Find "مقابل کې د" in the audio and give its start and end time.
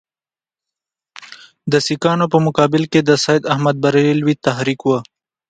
2.47-3.11